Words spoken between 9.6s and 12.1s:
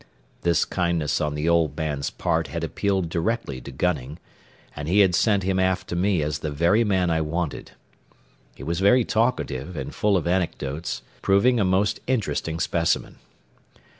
and full of anecdotes, proving a most